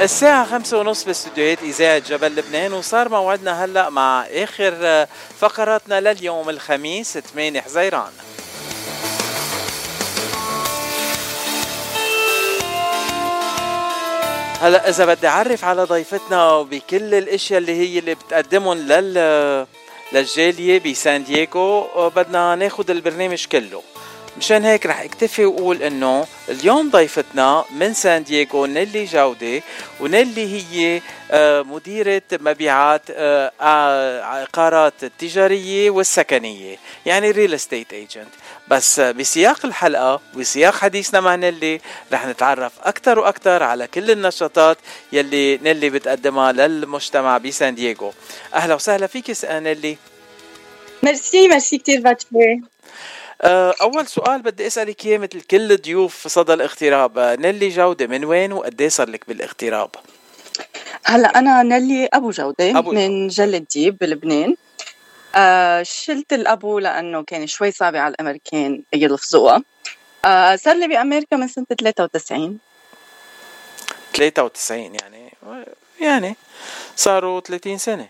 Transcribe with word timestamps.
الساعة 0.00 0.44
خمسة 0.44 0.78
ونص 0.78 1.04
باستديوهات 1.04 1.62
إذاعة 1.62 1.98
جبل 1.98 2.36
لبنان 2.36 2.72
وصار 2.72 3.08
موعدنا 3.08 3.64
هلأ 3.64 3.90
مع 3.90 4.26
آخر 4.30 5.06
فقراتنا 5.38 6.00
لليوم 6.00 6.50
الخميس 6.50 7.18
8 7.18 7.60
حزيران. 7.60 8.12
هلأ 14.60 14.88
إذا 14.88 15.04
بدي 15.04 15.28
أعرف 15.28 15.64
على 15.64 15.84
ضيفتنا 15.84 16.62
بكل 16.62 17.14
الأشياء 17.14 17.58
اللي 17.60 17.72
هي 17.72 17.98
اللي 17.98 18.14
بتقدمهم 18.14 18.78
لل 18.78 19.66
للجالية 20.12 20.78
بسان 20.78 21.24
دييغو 21.24 22.08
بدنا 22.08 22.54
ناخذ 22.54 22.90
البرنامج 22.90 23.46
كله. 23.46 23.82
مشان 24.38 24.64
هيك 24.64 24.86
رح 24.86 25.00
اكتفي 25.00 25.44
واقول 25.44 25.82
انه 25.82 26.26
اليوم 26.48 26.90
ضيفتنا 26.90 27.64
من 27.70 27.94
سان 27.94 28.24
دييغو 28.24 28.66
نيلي 28.66 29.04
جودة 29.04 29.62
ونيلي 30.00 30.46
هي 30.54 31.00
آه، 31.30 31.62
مديرة 31.62 32.22
مبيعات 32.32 33.02
آه، 33.10 33.52
عقارات 34.22 34.92
التجارية 35.02 35.90
والسكنية 35.90 36.78
يعني 37.06 37.30
real 37.30 37.54
estate 37.54 37.92
agent 37.92 38.28
بس 38.68 39.00
بسياق 39.00 39.66
الحلقة 39.66 40.20
وسياق 40.34 40.74
حديثنا 40.74 41.20
مع 41.20 41.34
نيلي 41.34 41.80
رح 42.12 42.26
نتعرف 42.26 42.72
أكثر 42.82 43.18
وأكثر 43.18 43.62
على 43.62 43.86
كل 43.86 44.10
النشاطات 44.10 44.78
يلي 45.12 45.56
نيلي 45.56 45.90
بتقدمها 45.90 46.52
للمجتمع 46.52 47.38
بسان 47.38 47.74
دييغو. 47.74 48.12
أهلا 48.54 48.74
وسهلا 48.74 49.06
فيك 49.06 49.36
نيلي. 49.44 49.96
merci 51.02 51.48
merci 51.48 51.78
كثير 51.78 52.00
باتشي. 52.00 52.60
آه، 53.42 53.74
أول 53.80 54.06
سؤال 54.06 54.42
بدي 54.42 54.66
أسألك 54.66 55.06
إياه 55.06 55.18
مثل 55.18 55.40
كل 55.40 55.76
ضيوف 55.76 56.28
صدى 56.28 56.54
الاغتراب 56.54 57.18
آه، 57.18 57.36
نيلي 57.36 57.68
جودة 57.68 58.06
من 58.06 58.24
وين 58.24 58.52
وقديه 58.52 58.88
صار 58.88 59.08
لك 59.10 59.28
بالاغتراب؟ 59.28 59.90
هلا 61.04 61.38
أنا 61.38 61.62
نيلي 61.62 62.08
أبو 62.12 62.30
جودة 62.30 62.78
أبو 62.78 62.92
من 62.92 63.28
جل 63.28 63.54
الديب 63.54 63.98
بلبنان. 63.98 64.56
آه 65.34 65.82
شلت 65.82 66.32
الأبو 66.32 66.78
لأنه 66.78 67.22
كان 67.22 67.46
شوي 67.46 67.70
صعبة 67.70 67.98
على 68.00 68.14
الأمريكان 68.14 68.82
يلفظوها. 68.92 69.62
آه 70.24 70.56
صار 70.56 70.76
لي 70.76 70.88
بأمريكا 70.88 71.36
من 71.36 71.48
سنة 71.48 71.66
93 71.78 72.58
93 74.14 74.94
يعني 74.94 75.32
يعني 76.00 76.36
صاروا 76.96 77.40
30 77.40 77.78
سنة. 77.78 78.08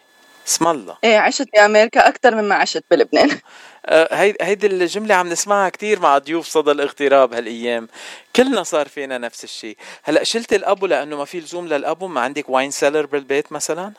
اسم 0.49 0.67
الله. 0.69 0.97
إيه 1.05 1.19
عشت 1.19 1.49
بأمريكا 1.55 2.09
أكثر 2.09 2.35
مما 2.35 2.55
عشت 2.55 2.85
بلبنان. 2.91 3.39
آه، 3.87 4.15
هيدي 4.15 4.39
هيدي 4.43 4.67
الجملة 4.67 5.15
عم 5.15 5.29
نسمعها 5.29 5.69
كثير 5.69 6.01
مع 6.01 6.19
ضيوف 6.19 6.47
صدى 6.47 6.71
الاغتراب 6.71 7.35
هالأيام. 7.35 7.89
كلنا 8.37 8.63
صار 8.63 8.89
فينا 8.89 9.19
نفس 9.19 9.45
الشيء 9.45 9.77
هلأ 10.05 10.25
شلت 10.25 10.53
الابو 10.53 10.87
لأنه 10.87 11.17
ما 11.17 11.25
في 11.25 11.41
لزوم 11.41 11.69
للابو 11.69 12.07
ما 12.09 12.21
عندك 12.21 12.49
wine 12.49 12.71
cellar 12.71 13.07
بالبيت 13.07 13.53
مثلا؟ 13.53 13.93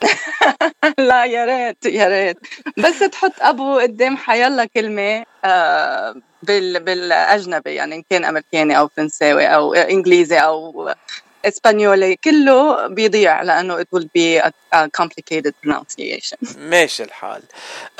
لا 0.98 1.24
يا 1.24 1.44
ريت 1.44 1.86
يا 1.86 2.08
ريت. 2.08 2.36
بس 2.78 2.98
تحط 2.98 3.32
ابو 3.40 3.78
قدام 3.78 4.16
حيلا 4.16 4.64
كلمة 4.64 5.24
آه 5.44 6.14
بال 6.42 6.80
بالأجنبي 6.80 7.74
يعني 7.74 7.94
إن 7.94 8.02
كان 8.10 8.24
أمريكاني 8.24 8.78
أو 8.78 8.88
فرنساوي 8.88 9.46
أو 9.46 9.74
إنجليزي 9.74 10.38
أو 10.38 10.90
اسبانيولي 11.44 12.16
كله 12.16 12.86
بيضيع 12.86 13.42
لأنه 13.42 13.82
it 13.82 13.86
will 13.96 14.04
be 14.04 14.42
a, 14.44 14.50
a 14.74 14.88
complicated 15.02 15.52
pronunciation. 15.66 16.38
ماشي 16.58 17.02
الحال. 17.02 17.42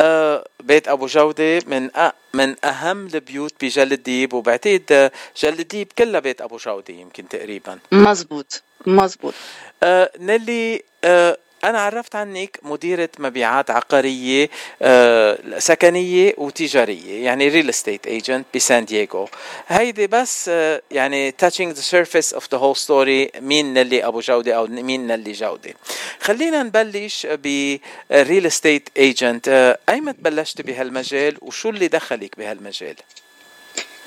آه 0.01 0.45
بيت 0.61 0.89
أبو 0.89 1.07
جودة 1.07 1.63
من 1.67 1.97
أ... 1.97 2.13
من 2.35 2.57
أهم 2.65 3.07
البيوت 3.07 3.55
بجل 3.65 3.93
الديب 3.93 4.33
وبعتقد 4.33 5.11
جل 5.43 5.61
الديب 5.61 5.93
كلها 5.99 6.21
بيت 6.21 6.41
أبو 6.41 6.57
جودة 6.57 6.95
يمكن 6.95 7.29
تقريبا. 7.29 7.79
مزبوط 7.93 8.63
مزبوط. 8.87 9.35
آه 9.83 10.11
نيلي 10.19 10.83
آه 11.05 11.37
أنا 11.65 11.81
عرفت 11.81 12.17
عنك 12.17 12.59
مديرة 12.63 13.09
مبيعات 13.19 13.71
عقارية 13.71 14.51
آه، 14.83 15.39
سكنية 15.59 16.35
وتجارية 16.39 17.25
يعني 17.25 17.49
real 17.49 17.69
estate 17.69 18.07
agent 18.07 18.47
بسان 18.55 18.85
دييغو. 18.85 19.29
هيدي 19.69 20.07
بس 20.07 20.49
آه، 20.49 20.83
يعني 20.91 21.31
touching 21.43 21.75
the 21.75 21.83
surface 21.83 22.37
of 22.37 22.43
the 22.43 22.59
whole 22.59 22.79
story 22.87 23.41
مين 23.41 23.75
نيلي 23.75 24.07
أبو 24.07 24.21
جودة 24.21 24.57
أو 24.57 24.67
مين 24.67 25.07
نيلي 25.07 25.33
جودة. 25.33 25.75
خلينا 26.21 26.63
نبلش 26.63 27.27
ب 27.27 27.51
real 27.51 28.47
estate 28.47 28.89
agent 28.97 29.77
أيمت 29.89 30.17
بلشت 30.19 30.61
بهالمجال 30.63 31.37
وشو 31.43 31.71
اللي 31.71 31.89
دخلك 31.89 32.39
بهالمجال؟ 32.39 32.97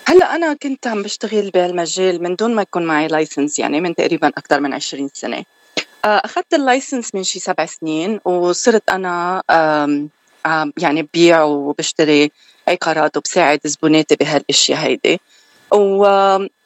هلا 0.07 0.35
أنا 0.35 0.53
كنت 0.53 0.87
عم 0.87 1.03
بشتغل 1.03 1.49
بهالمجال 1.49 2.23
من 2.23 2.35
دون 2.35 2.55
ما 2.55 2.61
يكون 2.61 2.85
معي 2.85 3.07
license 3.07 3.59
يعني 3.59 3.81
من 3.81 3.95
تقريبا 3.95 4.27
أكثر 4.27 4.59
من 4.59 4.73
20 4.73 5.09
سنة. 5.13 5.45
آه، 6.05 6.21
أخذت 6.25 6.53
ال 6.53 6.61
license 6.61 7.15
من 7.15 7.23
شي 7.23 7.39
سبع 7.39 7.65
سنين 7.65 8.19
وصرت 8.25 8.89
أنا 8.89 9.43
يعني 10.77 11.01
ببيع 11.03 11.43
وبشتري 11.43 12.31
عقارات 12.67 13.17
وبساعد 13.17 13.59
زبوناتي 13.63 14.15
بهالأشياء 14.15 14.79
هيدي. 14.79 15.19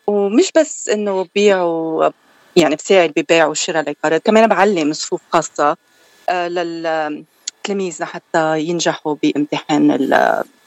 ومش 0.08 0.52
بس 0.58 0.90
إنه 0.90 1.24
ببيع 1.24 1.62
و 1.64 2.12
يعني 2.56 2.76
بساعد 2.76 3.14
ببيع 3.16 3.46
وشراء 3.46 3.84
العقارات 3.84 4.26
كمان 4.26 4.47
بعلم 4.47 4.94
صفوف 4.94 5.22
خاصة 5.34 5.78
آه، 6.30 6.47
للتلاميذ 6.47 7.97
لحتى 8.00 8.59
ينجحوا 8.59 9.16
بامتحان 9.24 9.92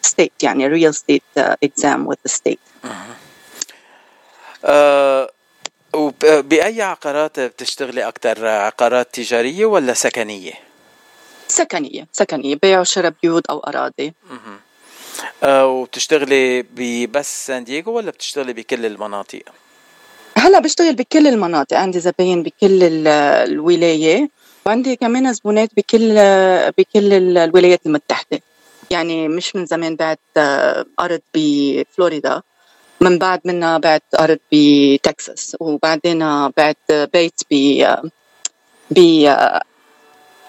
ال 0.05 0.09
state 0.09 0.33
يعني 0.43 0.67
real 0.67 0.95
estate 0.95 1.23
exam 1.37 2.07
with 2.07 2.17
state 2.27 2.59
وبأي 5.95 6.83
عقارات 6.83 7.41
بتشتغلي 7.41 8.09
أكثر 8.09 8.47
عقارات 8.47 9.15
تجارية 9.15 9.67
ولا 9.67 9.95
سكنية؟ 9.95 10.53
سكنية 11.49 12.07
سكنية 12.13 12.57
بيع 12.63 12.81
وشراء 12.81 13.13
بيوت 13.23 13.47
أو 13.47 13.59
أراضي. 13.59 14.15
أه 15.45 15.67
وبتشتغلي 15.67 16.63
بس 17.07 17.47
سان 17.47 17.65
دييغو 17.65 17.93
ولا 17.93 18.11
بتشتغلي 18.11 18.53
بكل 18.53 18.87
المناطق؟ 18.87 19.43
هلا 20.37 20.59
بشتغل 20.59 20.95
بكل 20.95 21.27
المناطق 21.27 21.77
عندي 21.77 22.01
زباين 22.01 22.43
بكل 22.43 23.07
الولاية 23.07 24.31
وعندي 24.67 24.97
كمان 24.97 25.33
زبونات 25.33 25.71
بكل 25.77 26.15
بكل 26.79 27.13
الولايات 27.39 27.81
المتحدة. 27.87 28.41
يعني 28.91 29.29
مش 29.29 29.57
من 29.57 29.67
زمان 29.67 29.97
بعت 29.97 30.19
آه، 30.37 30.87
أرض 31.01 31.21
بفلوريدا. 31.35 32.43
من 33.01 33.19
بعد 33.19 33.41
منها 33.45 33.79
بعت 33.79 34.03
أرض 34.21 34.39
بتكساس 34.53 35.57
وبعدين 35.61 36.49
بعت 36.49 36.93
بيت 37.13 37.41
ب 37.51 37.85
ب 38.91 38.99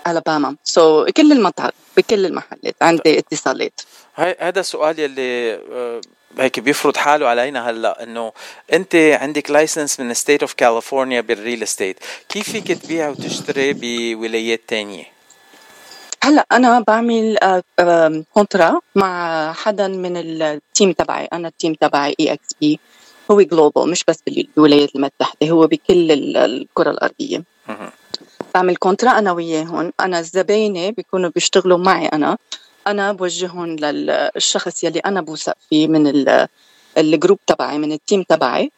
الاباما 0.07 0.55
so 0.63 1.05
so, 1.05 1.09
كل 1.11 1.31
المطار 1.31 1.71
بكل 1.97 2.25
المحلات 2.25 2.75
عندي 2.81 3.19
اتصالات. 3.19 3.81
هاي 4.15 4.35
هذا 4.39 4.59
السؤال 4.59 4.99
يلي 4.99 5.53
آه، 5.71 6.01
هيك 6.39 6.59
بيفرض 6.59 6.97
حاله 6.97 7.27
علينا 7.27 7.69
هلأ 7.69 8.03
إنه 8.03 8.31
أنت 8.73 8.95
عندك 8.95 9.51
license 9.51 9.99
من 9.99 10.13
state 10.13 10.41
of 10.41 10.53
California 10.53 11.21
بال 11.21 11.35
real 11.35 11.63
estate 11.63 11.99
كيف 12.29 12.51
فيك 12.51 12.71
تبيع 12.71 13.09
وتشتري 13.09 13.73
بولايات 13.73 14.61
تانية؟ 14.67 15.20
هلا 16.23 16.45
أنا 16.51 16.79
بعمل 16.79 17.37
contrat 18.33 18.67
آه، 18.69 18.81
مع 18.95 19.53
حدا 19.53 19.87
من 19.87 20.17
ال 20.17 20.32
team 20.32 20.91
تبعي. 20.91 21.25
أنا 21.25 21.47
ال 21.47 21.53
team 21.53 21.73
تبعي 21.73 22.15
eXp 22.19 22.79
هو 23.31 23.41
global 23.41 23.89
مش 23.89 24.03
بس 24.07 24.23
بالولايات 24.27 24.95
المتحدة 24.95 25.49
هو 25.49 25.67
بكل 25.67 26.11
الكرة 26.37 26.91
الأرضية. 26.91 27.43
بعمل 28.53 28.75
contrat 28.75 29.09
أنا 29.09 29.31
وياهم 29.31 29.93
أنا 29.99 30.19
الزباينة 30.19 30.89
بيكونوا 30.89 31.29
بيشتغلوا 31.29 31.77
معي 31.77 32.07
أنا. 32.07 32.37
أنا 32.87 33.11
بوجههم 33.11 33.75
للشخص 33.75 34.83
يلي 34.83 34.99
أنا 34.99 35.21
بوثق 35.21 35.57
فيه 35.69 35.87
من 35.87 36.25
ال 36.97 37.04
group 37.04 37.39
تبعي 37.47 37.77
من 37.77 37.91
ال 37.91 37.98
team 37.98 38.23
تبعي. 38.23 38.71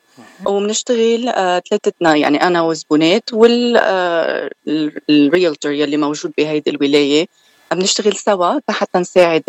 وبنشتغل 0.45 1.29
آه 1.29 1.61
ثلاثتنا 1.69 2.15
يعني 2.15 2.43
أنا 2.43 2.61
وزبونات 2.61 3.33
وال 3.33 3.44
realtor 3.44 3.81
آه 5.71 5.75
يلي 5.75 5.97
موجود 5.97 6.33
بهيدي 6.37 6.69
الولاية. 6.71 7.27
بنشتغل 7.71 8.13
سوا 8.13 8.59
حتى 8.69 8.99
نساعد 8.99 9.43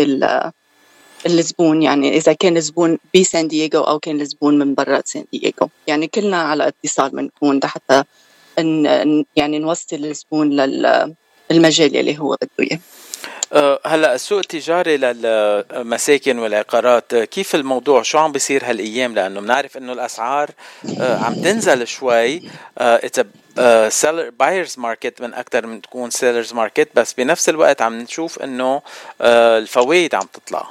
الزبون 1.26 1.82
يعني 1.82 2.16
إذا 2.16 2.32
كان 2.32 2.60
زبون 2.60 2.98
بسان 3.16 3.48
دييغو 3.48 3.80
أو 3.80 3.98
كان 3.98 4.20
الزبون 4.20 4.58
من 4.58 4.74
برا 4.74 5.02
سان 5.04 5.24
دييغو. 5.32 5.68
يعني 5.86 6.06
كلنا 6.06 6.36
على 6.36 6.68
اتصال 6.68 7.10
بنكون 7.10 7.60
حتى 7.64 8.04
يعني 9.36 9.58
نوصل 9.58 9.96
الزبون 9.96 10.50
للمجال 11.50 11.96
اللي 11.96 12.18
هو 12.18 12.36
بده 12.42 12.50
إياه. 12.60 12.78
هلا 13.86 14.14
السوق 14.14 14.38
التجاري 14.38 14.96
للمساكن 14.96 16.38
والعقارات 16.38 17.14
كيف 17.14 17.54
الموضوع؟ 17.54 18.02
شو 18.02 18.18
عم 18.18 18.32
بيصير 18.32 18.64
هالايام؟ 18.64 19.14
لأنه 19.14 19.40
بنعرف 19.40 19.76
إنه 19.76 19.92
الأسعار 19.92 20.50
أه، 21.00 21.18
عم 21.18 21.34
تنزل 21.34 21.86
شوي 21.86 22.42
it's 22.78 23.20
seller 23.88 24.30
buyer's 24.30 24.78
market 24.78 25.20
من 25.20 25.34
أكثر 25.34 25.66
من 25.66 25.82
تكون 25.82 26.10
seller's 26.10 26.52
market 26.52 26.88
بس 26.94 27.12
بنفس 27.12 27.48
الوقت 27.48 27.82
عم 27.82 27.98
نشوف 27.98 28.38
إنه 28.42 28.82
أه، 29.20 29.58
الفوائد 29.58 30.14
عم 30.14 30.26
تطلع. 30.32 30.66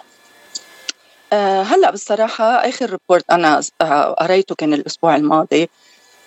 هلا 1.64 1.92
بصراحة 1.92 2.46
آخر 2.46 2.90
ريبورت 2.90 3.26
أنا 3.32 3.62
قريته 4.20 4.56
كان 4.56 4.74
الأسبوع 4.74 5.16
الماضي. 5.16 5.70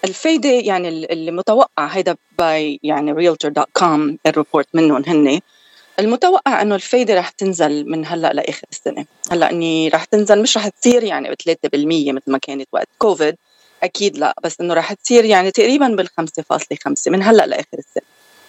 الفايدة 0.04 0.48
يعني 0.48 0.88
اللي 0.88 1.30
متوقع 1.30 1.86
هيدا 1.86 2.16
باي 2.38 2.80
يعني 2.82 3.14
realtor.com 3.14 4.16
الريبورت 4.26 4.68
منهم 4.74 5.02
هن 5.06 5.40
المتوقع 5.98 6.62
إنه 6.62 6.74
الفايدة 6.74 7.14
رح 7.14 7.30
تنزل 7.30 7.90
من 7.90 8.06
هلأ 8.06 8.32
لآخر 8.32 8.66
السنة، 8.72 9.04
هلأ 9.30 9.50
إني 9.50 9.88
رح 9.88 10.04
تنزل 10.04 10.42
مش 10.42 10.56
رح 10.56 10.68
تصير 10.68 11.04
يعني 11.04 11.30
ب 11.30 11.34
3% 11.34 12.12
مثل 12.12 12.30
ما 12.32 12.38
كانت 12.38 12.68
وقت 12.72 12.88
كوفيد. 12.98 13.36
أكيد 13.82 14.18
لأ 14.18 14.34
بس 14.42 14.60
إنه 14.60 14.74
رح 14.74 14.92
تصير 14.92 15.24
يعني 15.24 15.50
تقريبا 15.50 15.88
بال 15.88 16.08
5.5 16.08 17.08
من 17.08 17.22
هلأ 17.22 17.46
لآخر 17.46 17.78
السنة. 17.78 18.04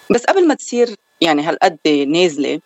بس 0.09 0.23
قبل 0.23 0.47
ما 0.47 0.53
تصير 0.53 0.95
يعني 1.21 1.41
هالقد 1.43 1.77
نازلة 1.87 2.59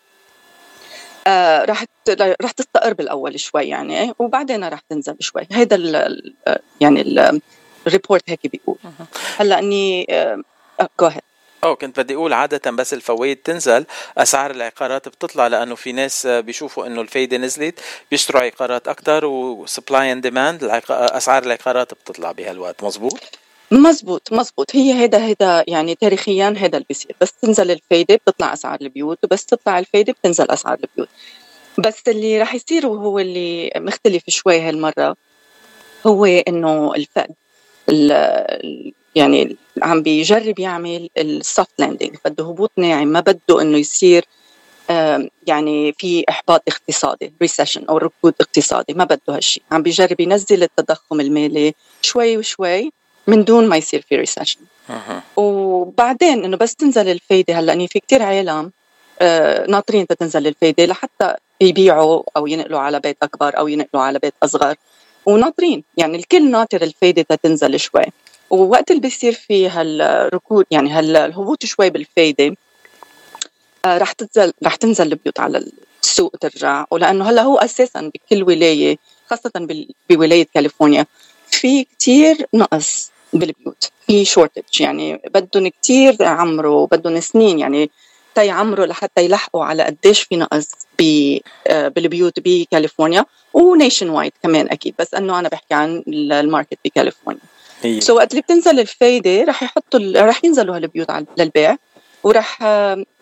آه 1.27 1.65
رح 1.65 1.85
رح 2.19 2.51
تستقر 2.51 2.93
بالأول 2.93 3.39
شوي 3.39 3.63
يعني 3.63 4.13
وبعدين 4.19 4.63
رح 4.63 4.79
تنزل 4.89 5.15
شوي. 5.19 5.47
هيدا 5.51 5.75
ال 5.75 6.33
يعني 6.81 7.01
ال 7.88 7.93
report 7.93 8.23
هيك 8.27 8.47
بيقول. 8.47 8.77
هلأ 9.37 9.59
إني 9.59 10.05
جو 10.99 11.07
آه 11.07 11.21
أو 11.63 11.75
كنت 11.75 11.99
بدي 11.99 12.15
أقول 12.15 12.33
عادة 12.33 12.71
بس 12.71 12.93
الفوائد 12.93 13.37
تنزل. 13.37 13.85
أسعار 14.17 14.51
العقارات 14.51 15.07
بتطلع 15.07 15.47
لأنه 15.47 15.75
في 15.75 15.91
ناس 15.91 16.27
بيشوفوا 16.27 16.87
إنه 16.87 17.01
الفايدة 17.01 17.37
نزلت 17.37 17.79
بيشتروا 18.11 18.41
عقارات 18.41 18.87
أكثر 18.87 19.25
و 19.25 19.38
supply 19.38 20.11
and 20.11 20.21
demand 20.21 20.63
أسعار 20.89 21.43
العقارات 21.43 21.93
بتطلع 21.93 22.31
بهالوقت. 22.31 22.83
مزبوط؟ 22.83 23.19
مزبوط 23.71 24.33
مزبوط. 24.33 24.75
هي 24.75 24.93
هيدا 24.93 25.25
هيدا 25.25 25.63
يعني 25.67 25.95
تاريخيا 25.95 26.53
هيدا 26.57 26.77
اللي 26.77 26.85
بيصير 26.89 27.15
بس 27.21 27.31
تنزل 27.31 27.71
الفايدة 27.71 28.15
بتطلع 28.15 28.53
أسعار 28.53 28.77
البيوت 28.81 29.23
وبس 29.23 29.45
تطلع 29.45 29.79
الفايدة 29.79 30.13
بتنزل 30.13 30.51
أسعار 30.51 30.77
البيوت. 30.83 31.09
بس 31.77 32.01
اللي 32.07 32.39
راح 32.39 32.55
يصير 32.55 32.87
وهو 32.87 33.19
اللي 33.19 33.71
مختلف 33.75 34.23
شوي 34.27 34.59
هالمرة 34.59 35.15
هو 36.07 36.25
إنه 36.25 36.93
الفد 36.95 37.35
يعني 39.15 39.57
عم 39.81 40.01
بيجرب 40.01 40.59
يعمل 40.59 41.09
ال 41.17 41.28
soft 41.28 41.71
landing 41.79 42.15
بده 42.25 42.43
هبوط 42.43 42.71
ناعم 42.77 43.07
ما 43.07 43.19
بده 43.19 43.61
إنه 43.61 43.77
يصير 43.77 44.25
يعني 45.47 45.93
في 45.97 46.23
إحباط 46.29 46.63
اقتصادي 46.67 47.33
recession 47.41 47.85
أو 47.85 47.97
ركود 47.97 48.33
اقتصادي 48.41 48.93
ما 48.93 49.03
بده 49.03 49.19
هالشيء 49.29 49.63
عم 49.71 49.83
بيجرب 49.83 50.19
ينزل 50.19 50.63
التضخم 50.63 51.21
المالي 51.21 51.73
شوي 52.01 52.37
وشوي 52.37 52.91
من 53.27 53.43
دون 53.43 53.67
ما 53.67 53.77
يصير 53.77 54.05
في 54.09 54.15
recession 54.15 54.59
وبعدين 55.35 56.45
إنه 56.45 56.57
بس 56.57 56.75
تنزل 56.75 57.09
الفايدة 57.09 57.59
هلأ 57.59 57.73
اني 57.73 57.87
في 57.87 57.99
كتير 57.99 58.23
عالم 58.23 58.71
آه، 59.21 59.67
ناطرين 59.67 60.07
تنزل 60.07 60.47
الفايدة 60.47 60.85
لحتى 60.85 61.35
يبيعوا 61.61 62.23
أو 62.37 62.47
ينقلوا 62.47 62.79
على 62.79 62.99
بيت 62.99 63.17
أكبر 63.23 63.57
أو 63.57 63.67
ينقلوا 63.67 64.03
على 64.03 64.19
بيت 64.19 64.33
أصغر. 64.43 64.75
وناطرين 65.25 65.83
يعني 65.97 66.17
الكل 66.17 66.51
ناطر 66.51 66.81
الفايدة 66.81 67.35
تنزل 67.43 67.79
شوي. 67.79 68.03
ووقت 68.51 68.92
اللي 68.92 69.01
بيصير 69.01 69.33
في 69.33 69.69
هالركود 69.69 70.65
يعني 70.71 70.92
هالهبوط 70.92 71.65
شوي 71.65 71.89
بالفايدة 71.89 72.56
آه 73.86 73.98
رح 73.98 74.12
تنزل 74.12 74.53
رح 74.63 74.75
تنزل 74.75 75.12
البيوت 75.12 75.39
على 75.39 75.71
السوق 76.03 76.36
ترجع. 76.42 76.86
ولأنه 76.92 77.30
هلأ 77.30 77.42
هو 77.42 77.57
أساسا 77.57 78.12
بكل 78.13 78.44
ولاية 78.44 78.98
خاصة 79.30 79.51
بولاية 80.09 80.48
كاليفورنيا 80.53 81.06
في 81.51 81.83
كتير 81.83 82.45
نقص 82.53 83.12
بالبيوت 83.33 83.92
في 84.07 84.25
shortage 84.25 84.81
يعني 84.81 85.21
بدهم 85.33 85.68
كتير 85.68 86.18
يعمروا 86.19 86.88
بدهم 86.88 87.19
سنين 87.19 87.59
يعني 87.59 87.89
تيعمروا 88.36 88.86
لحتى 88.86 89.25
يلحقوا 89.25 89.65
على 89.65 89.83
قديش 89.83 90.21
في 90.21 90.38
نقص 90.38 90.71
آه، 91.68 91.88
بالبيوت 91.88 92.39
بكاليفورنيا 92.39 93.25
و 93.53 94.09
nationwide 94.09 94.31
كمان 94.44 94.69
أكيد. 94.69 94.95
بس 95.00 95.13
إنه 95.13 95.39
أنا 95.39 95.50
بحكي 95.50 95.74
عن 95.74 96.03
ال 96.07 96.17
market 96.17 96.77
بكاليفورنيا. 96.86 97.42
so 97.99 98.15
وقت 98.15 98.31
اللي 98.31 98.41
بتنزل 98.41 98.79
الفايدة 98.79 99.43
رح 99.43 99.63
يحطوا 99.63 99.99
رح 100.15 100.45
ينزلوا 100.45 100.75
هالبيوت 100.75 101.07
للبيع 101.37 101.77
ورح 102.23 102.61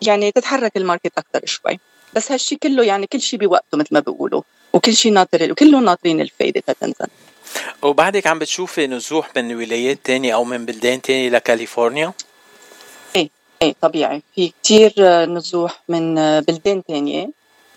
يعني 0.02 0.32
تتحرك 0.32 0.76
ال 0.76 0.81
market 0.81 1.12
أكثر 1.18 1.46
شوي. 1.46 1.78
بس 2.14 2.32
هالشيء 2.32 2.58
كله 2.58 2.84
يعني 2.84 3.06
كل 3.06 3.20
شيء 3.20 3.38
بوقته 3.38 3.78
مثل 3.78 3.88
ما 3.90 4.00
بيقولوا 4.00 4.42
وكل 4.72 4.94
شيء 4.94 5.12
ناطر 5.12 5.52
وكلهم 5.52 5.84
ناطرين 5.84 6.20
الفايدة 6.20 6.62
تتنزل 6.66 7.06
وبعدك 7.82 8.26
عم 8.26 8.38
بتشوفي 8.38 8.86
نزوح 8.86 9.30
من 9.36 9.54
ولايات 9.54 9.98
تانية 10.04 10.34
أو 10.34 10.44
من 10.44 10.66
بلدان 10.66 11.02
تانية 11.02 11.28
لكاليفورنيا؟ 11.28 12.12
إيه 13.16 13.28
إيه 13.62 13.74
طبيعي. 13.80 14.22
في 14.34 14.52
كثير 14.64 14.92
نزوح 15.24 15.82
من 15.88 16.14
بلدان 16.40 16.84
تانية 16.84 17.30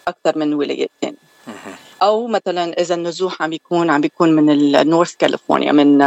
أكثر 0.07 0.37
من 0.37 0.53
ولايات 0.53 0.89
تانية. 1.01 1.17
أو 2.01 2.27
مثلا 2.27 2.81
إذا 2.81 2.95
النزوح 2.95 3.41
عم 3.41 3.49
بيكون 3.49 3.89
عم 3.89 4.01
بيكون 4.01 4.31
من 4.31 4.75
النورث 4.75 5.15
كاليفورنيا 5.15 5.71
من 5.71 5.97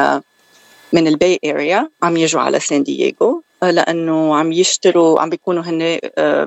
من 0.96 1.08
ال 1.08 1.16
Bay 1.16 1.38
Area 1.44 1.88
عم 2.02 2.16
يجوا 2.16 2.40
على 2.40 2.60
سان 2.60 2.82
دييغو 2.82 3.42
آه، 3.62 3.70
لأنه 3.70 4.36
عم 4.36 4.52
يشتروا 4.52 5.20
عم 5.20 5.30
بيكونوا 5.30 5.62
هن 5.62 5.98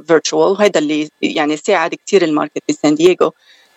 virtual 0.08 0.52
وهذا 0.52 0.80
اللي 0.80 1.10
يعني 1.22 1.58
ساعد 1.58 1.96
كثير 1.96 2.24
ال 2.24 2.29
market 2.29 2.64
بسان 2.70 2.96
دييغو 2.96 3.32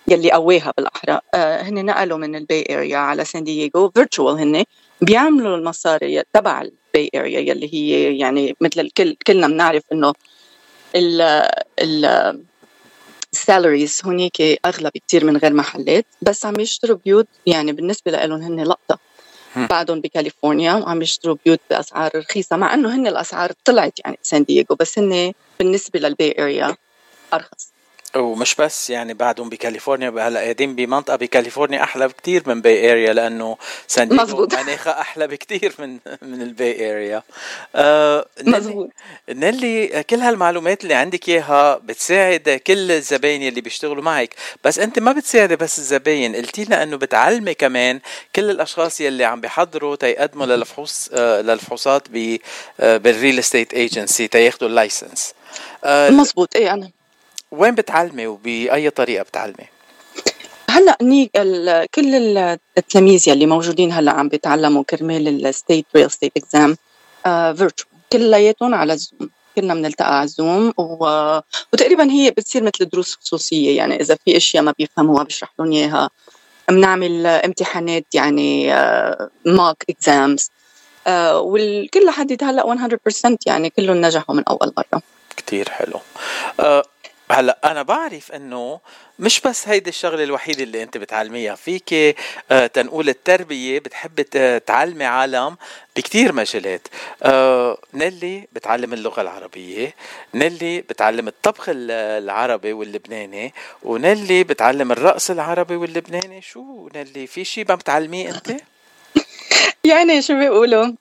يلي 0.09 0.33
قواها 0.33 0.73
بالأحرى. 0.77 1.21
آه، 1.35 1.63
هن 1.63 1.85
نقلوا 1.85 2.19
من 2.19 2.37
ال 2.37 2.44
Bay 2.44 2.67
Area 2.71 2.97
على 2.97 3.25
سان 3.25 3.45
دييغو 3.45 3.91
virtual 3.91 4.39
هن 4.39 4.65
بيعملوا 5.01 5.57
المصاري 5.57 6.23
تبع 6.33 6.63
ال 6.63 6.75
Bay 6.75 7.11
Area 7.15 7.41
يلي 7.41 7.75
هي 7.75 8.19
يعني 8.19 8.57
مثل 8.61 8.81
الكل 8.81 9.17
كلنا 9.27 9.47
بنعرف 9.49 9.83
إنه 9.93 10.13
ال 10.95 11.21
ال 11.79 12.05
ال 13.33 13.41
salaries 13.41 14.01
هونيك 14.05 14.41
أغلى 14.67 14.91
بكثير 14.95 15.25
من 15.25 15.37
غير 15.37 15.53
محلات 15.53 16.07
بس 16.23 16.47
عم 16.47 16.61
يشتروا 16.61 16.99
بيوت 17.05 17.29
يعني 17.47 17.73
بالنسبة 17.73 18.11
لهم 18.11 18.43
هن 18.43 18.65
لقطة. 18.65 19.12
بعدهم 19.57 20.01
بكاليفورنيا 20.01 20.75
وعم 20.75 21.03
يشتروا 21.03 21.37
بيوت 21.45 21.61
بأسعار 21.71 22.11
رخيصة 22.17 22.57
مع 22.57 22.75
إنه 22.75 22.97
هن 22.97 23.07
الأسعار 23.07 23.53
طلعت 23.65 23.99
يعني 24.05 24.19
بسان 24.23 24.45
دييغو 24.45 24.77
بس 24.81 24.99
هن 24.99 25.33
بالنسبة 25.61 26.01
لل 26.01 26.15
Bay 26.15 26.35
Area 26.39 26.77
أرخص. 27.35 27.73
ومش 28.17 28.55
بس 28.55 28.91
يعني 28.91 29.15
بعدهم 29.15 29.49
بكاليفورنيا 29.49 30.11
هلأ 30.11 30.41
قاعدين 30.41 30.75
بمنطقة 30.75 31.17
بكاليفورنيا 31.17 31.83
أحلى 31.83 32.09
بكثير 32.09 32.43
من 32.47 32.61
Bay 32.61 32.93
Area 32.93 33.13
لأنه 33.13 33.57
سان 33.87 34.09
دييغو 34.09 34.49
مناخها 34.53 35.01
أحلى 35.01 35.27
بكثير 35.27 35.75
من 35.79 35.99
من 36.23 36.43
ال 36.43 36.55
Bay 36.55 36.93
Area 36.93 37.23
آه 37.75 38.27
مزبوط 38.43 38.91
نيلي 39.29 40.05
كل 40.11 40.17
هالمعلومات 40.17 40.83
اللي 40.83 40.95
عندك 40.95 41.29
إياها 41.29 41.79
بتساعد 41.79 42.61
كل 42.67 42.93
الزباين 42.93 43.49
اللي 43.49 43.61
بيشتغلوا 43.61 44.03
معك. 44.03 44.35
بس 44.65 44.79
أنت 44.79 44.99
ما 44.99 45.13
بتساعدي 45.13 45.57
بس 45.57 45.79
الزباين 45.79 46.37
قلتي 46.37 46.65
لنا 46.65 46.83
إنه 46.83 46.97
بتعلمي 46.97 47.55
كمان 47.55 48.01
كل 48.37 48.51
الأشخاص 48.51 49.01
يلي 49.01 49.25
عم 49.25 49.41
بيحضروا 49.41 49.97
تيقدموا 49.97 50.47
للفحوص 50.47 51.11
آه 51.13 51.41
للفحوصات 51.41 52.09
آه 52.81 52.97
بال 52.97 53.11
real 53.11 53.39
estate 53.39 53.75
agency 53.75 54.29
تياخذوا 54.29 54.69
ال 54.69 54.77
license 54.77 55.35
آه 55.85 56.11
مزبوط 56.11 56.57
إيه 56.57 56.75
أنا 56.75 56.91
وين 57.53 57.75
بتعلمي 57.75 58.27
وبأي 58.27 58.91
طريقة 58.91 59.23
بتعلمي؟ 59.23 59.67
هلا 60.71 60.97
اني 61.03 61.31
كل 61.95 62.15
التلاميذ 62.79 63.29
يلي 63.29 63.47
موجودين 63.47 63.93
هلا 63.93 64.13
عم 64.13 64.29
بيتعلموا 64.29 64.83
كرمال 64.83 65.47
ال 65.47 65.54
state 65.54 65.87
real 65.97 66.11
estate 66.11 66.33
exam 66.37 66.77
virtual 67.25 67.93
كلياتهم 68.13 68.75
على 68.75 68.93
ال 68.93 69.00
Zoom 69.00 69.31
كلنا 69.57 69.75
بنلتقى 69.75 70.17
على 70.17 70.25
ال 70.25 70.35
Zoom 70.35 70.73
و... 70.79 71.05
وتقريبا 71.73 72.11
هي 72.11 72.31
بتصير 72.31 72.63
مثل 72.63 72.89
دروس 72.89 73.17
خصوصية 73.17 73.77
يعني 73.77 74.01
إذا 74.01 74.19
في 74.25 74.37
أشياء 74.37 74.63
ما 74.63 74.75
بيفهموها 74.79 75.23
بشرح 75.23 75.53
لهم 75.59 75.73
إياها. 75.73 76.11
بنعمل 76.69 77.27
امتحانات 77.27 78.07
يعني 78.15 78.69
ماك 79.45 79.77
uh, 79.83 79.85
اكزامز 79.91 80.51
uh, 81.07 81.11
والكل 81.33 82.07
لحد 82.07 82.45
هلا 82.45 82.99
100% 83.25 83.37
يعني 83.47 83.71
كلهم 83.71 83.97
نجحوا 83.97 84.35
من 84.35 84.43
أول 84.49 84.73
مرة. 84.77 85.03
كتير 85.37 85.69
حلو. 85.69 86.01
uh, 86.63 86.92
هلأ 87.33 87.59
أنا 87.65 87.83
بعرف 87.83 88.33
إنه 88.33 88.81
مش 89.19 89.41
بس 89.41 89.69
هيدي 89.69 89.91
الشغلة 89.91 90.25
الوحيدة 90.25 90.63
اللي 90.63 90.83
أنت 90.83 90.97
بتعلميها 90.97 91.55
فيك 91.55 92.17
آه 92.51 92.67
تنقول 92.67 93.09
التربية 93.09 93.79
بتحب 93.79 94.23
تعلمي 94.67 95.05
عالم 95.05 95.57
بكتير 95.97 96.33
مجالات. 96.33 96.89
آه 97.23 97.79
نيلي 97.95 98.49
بتعلم 98.53 98.93
اللغة 98.93 99.21
العربية 99.21 99.95
نيلي 100.35 100.81
بتعلم 100.81 101.29
الطبخ 101.29 101.65
العربي 101.69 102.73
واللبناني 102.73 103.55
ونيلي 103.83 104.45
بتعلم 104.45 104.93
الرقص 104.93 105.31
العربي 105.31 105.77
واللبناني. 105.77 106.43
شو 106.43 106.89
نيلي 106.95 107.27
في 107.27 107.45
شيء 107.45 107.65
ما 107.69 107.75
بتعلميه 107.75 108.31
أنت؟ 108.31 108.51
يعني 109.91 110.23
شو 110.23 110.39
بيقولوا؟ 110.39 110.93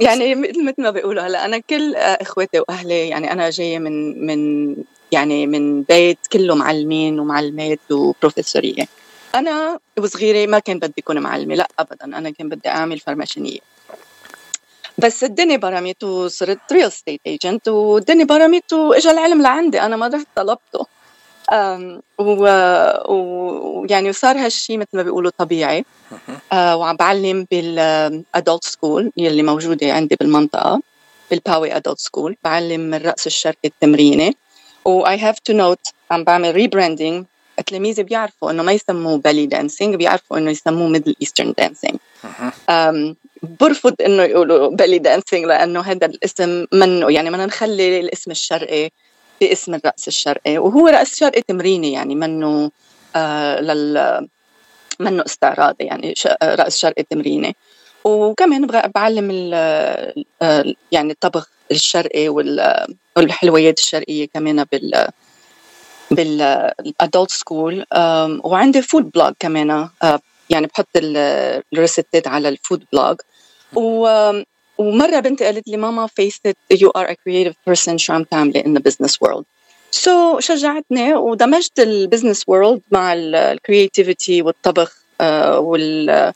يعني 0.00 0.34
مثل 0.34 0.82
ما 0.82 0.90
بيقولوا 0.90 1.22
هلا 1.22 1.44
أنا 1.44 1.58
كل 1.58 1.94
اخواتي 1.96 2.60
وأهلي 2.60 3.08
يعني 3.08 3.32
أنا 3.32 3.50
جاية 3.50 3.78
من 3.78 4.26
من 4.26 4.76
يعني 5.12 5.46
من 5.46 5.82
بيت 5.82 6.18
كله 6.32 6.54
معلمين 6.54 7.20
ومعلمات 7.20 7.80
وبروفيسورية. 7.90 8.86
أنا 9.34 9.78
وصغيرة 9.98 10.50
ما 10.50 10.58
كان 10.58 10.78
بدي 10.78 10.94
أكون 10.98 11.18
معلمة 11.18 11.54
لا 11.54 11.68
ابدا 11.78 12.04
أنا 12.04 12.30
كان 12.30 12.48
بدي 12.48 12.68
أعمل 12.68 12.98
فرماشينيه 12.98 13.58
بس 14.98 15.24
الدنيا 15.24 15.56
برمت 15.56 16.04
وصرت 16.04 16.72
real 16.72 16.92
estate 16.92 17.20
agent 17.26 17.68
والدنيا 17.68 18.24
برمت 18.24 18.72
واجى 18.72 19.10
العلم 19.10 19.42
لعندي 19.42 19.80
أنا 19.80 19.96
ما 19.96 20.06
رحت 20.08 20.26
طلبته. 20.36 20.86
ويعني 22.18 24.08
وصار 24.08 24.36
هالشيء 24.36 24.78
مثل 24.78 24.88
ما 24.92 25.02
بيقولوا 25.02 25.30
طبيعي. 25.38 25.84
وعم 26.52 26.96
بعلم 26.96 27.46
بال 27.50 27.83
adult 27.83 28.64
school 28.64 29.12
يلي 29.16 29.42
موجودة 29.42 29.92
عندي 29.92 30.16
بالمنطقة 30.20 30.82
بال 31.30 31.43
Poway 31.43 31.76
adult 31.76 31.98
school 31.98 32.36
بعلم 32.44 32.94
الرقص 32.94 33.26
الشرقي 33.26 33.68
التمريني. 33.68 34.36
و 34.84 35.06
I 35.06 35.18
have 35.18 35.36
to 35.50 35.54
note 35.54 35.92
عم 36.10 36.24
بعمل 36.24 36.54
rebranding 36.54 37.24
تلاميذي 37.66 38.02
بيعرفوا 38.02 38.50
إنه 38.50 38.62
ما 38.62 38.72
يسموه 38.72 39.18
belly 39.18 39.46
dancing 39.46 39.94
بيعرفوا 39.94 40.38
إنه 40.38 40.50
يسموه 40.50 40.88
Middle 40.88 41.16
Eastern 41.20 41.54
dancing 41.58 41.98
برفض 43.60 43.94
إنه 44.00 44.22
يقولوا 44.22 44.68
belly 44.68 44.98
dancing 44.98 45.44
لأنه 45.44 45.80
هذا 45.80 46.06
الاسم 46.06 46.66
منه 46.72 47.10
يعني 47.10 47.30
بدنا 47.30 47.46
نخلي 47.46 48.00
الاسم 48.00 48.30
الشرقي 48.30 48.90
باسم 49.40 49.74
الرقص 49.74 50.06
الشرقي 50.06 50.58
وهو 50.58 50.88
رقص 50.88 51.18
شرقي 51.18 51.42
تمريني 51.42 51.92
يعني 51.92 52.14
منه 52.14 52.70
آه 53.16 53.60
لل 53.60 54.28
منه 55.00 55.24
استعراضي 55.26 55.84
يعني 55.84 56.14
رقص 56.42 56.76
شرقي 56.78 57.02
تمريني. 57.02 57.56
وكمان 58.04 58.66
بعلم 58.66 59.50
آه، 59.54 60.14
يعني 60.92 61.12
الطبخ 61.12 61.48
الشرقي 61.70 62.28
والحلويات 63.16 63.78
الشرقية 63.78 64.28
كمان 64.34 64.64
بال 64.64 65.08
بال 66.10 66.44
adult 66.44 67.30
school 67.30 67.84
وعندي 68.44 68.82
food 68.82 69.10
blog 69.10 69.32
كمان 69.38 69.70
آه، 69.70 70.20
يعني 70.50 70.66
بحط 70.66 70.88
ال 70.96 71.13
recipeات 71.13 72.28
على 72.28 72.48
ال 72.48 72.55
food 72.55 72.84
blog 72.92 73.16
و 74.78 74.82
ومرة 74.82 75.20
بنتي 75.20 75.44
قالت 75.44 75.68
لي 75.68 75.76
ماما 75.76 76.06
you 76.06 76.90
are 76.96 77.06
a 77.06 77.14
creative 77.14 77.54
person 77.68 77.96
شو 77.96 78.12
عم 78.12 78.22
تعملي 78.22 78.62
in 78.62 78.78
the 78.78 78.82
business 78.82 79.12
world? 79.12 79.44
so 79.90 80.40
شجعتني 80.40 81.14
ودمجت 81.14 81.80
ال 81.80 81.87
business 81.87 82.44
world 82.46 82.82
مع 82.90 83.12
ال 83.16 83.28
creativity 83.28 84.42
والطبخ 84.42 84.96
uh, 85.22 85.24
وال 85.58 86.32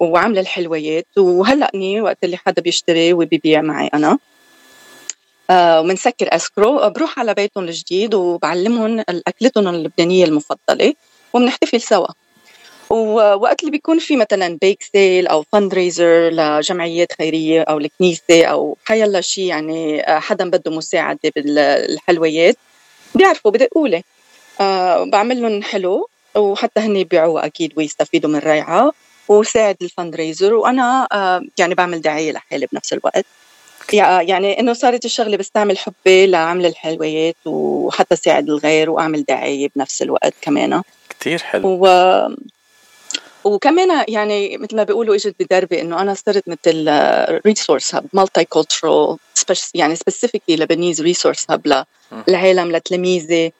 وعاملة 0.00 0.40
الحلويات. 0.40 1.06
وهلأني 1.16 2.00
وقت 2.00 2.24
اللي 2.24 2.36
حدا 2.36 2.62
بيشتري 2.62 3.12
وبيبيع 3.12 3.60
معي 3.60 3.90
أنا 3.94 4.18
آه، 5.50 5.80
ومنسكر 5.80 6.36
escrow 6.36 6.90
بروح 6.90 7.18
على 7.18 7.34
بيتهم 7.34 7.64
الجديد 7.64 8.14
وبعلمهم 8.14 9.04
اكلتهم 9.08 9.68
اللبنانيه 9.68 10.24
المفضلة 10.24 10.94
وبنحتفل 11.32 11.80
سوا. 11.80 12.06
ووقت 12.90 13.60
اللي 13.60 13.70
بيكون 13.70 13.98
في 13.98 14.16
مثلا 14.16 14.58
bake 14.62 14.82
sale 14.92 15.26
أو 15.26 15.44
fundraiser 15.52 16.30
لجمعيات 16.30 17.12
خيرية 17.12 17.62
أو 17.62 17.78
الكنيسة 17.78 18.44
أو 18.44 18.76
حيلا 18.84 19.20
شيء 19.20 19.44
يعني 19.44 20.00
آه، 20.00 20.18
حدا 20.18 20.50
بده 20.50 20.70
مساعدة 20.70 21.32
بالحلويات 21.36 22.56
بيعرفوا 23.14 23.50
بدقوا 23.50 23.88
لي 23.88 24.02
أه 24.60 25.04
بعمل 25.04 25.42
لهم 25.42 25.62
حلو 25.62 26.08
وحتى 26.36 26.80
هن 26.80 26.96
يبيعوها 26.96 27.46
أكيد 27.46 27.72
ويستفيدوا 27.76 28.30
من 28.30 28.38
ريعه 28.38 28.92
وساعد 29.28 29.76
ال 29.82 30.16
fundraiser 30.16 30.54
وأنا 30.54 31.08
أه 31.12 31.42
يعني 31.58 31.74
بعمل 31.74 32.00
دعاية 32.00 32.32
لحالي 32.32 32.66
بنفس 32.72 32.92
الوقت. 32.92 33.26
يعني 33.92 34.60
إنه 34.60 34.72
صارت 34.72 35.04
الشغلة 35.04 35.36
بستعمل 35.36 35.78
حبي 35.78 36.26
لعمل 36.26 36.66
الحلويات 36.66 37.36
وحتى 37.46 38.16
ساعد 38.16 38.48
الغير 38.48 38.90
وأعمل 38.90 39.24
دعاية 39.24 39.68
بنفس 39.76 40.02
الوقت 40.02 40.34
كمان. 40.40 40.82
كثير 41.20 41.38
حلو. 41.38 41.68
و... 41.68 41.86
وكمان 43.46 44.04
يعني 44.08 44.58
مثل 44.58 44.76
ما 44.76 44.82
بيقولوا 44.82 45.14
إجت 45.14 45.34
بدربي 45.40 45.80
إنه 45.80 46.00
أنا 46.00 46.14
صرت 46.14 46.48
مثل 46.48 46.88
resource 47.46 47.94
hub 47.94 48.06
multicultural 48.12 49.16
يعني 49.74 49.96
specifically 49.96 50.56
Lebanese 50.56 51.02
resource 51.02 51.46
hub 51.50 51.84
للعالم 52.28 52.72
لتلاميذي. 52.72 53.52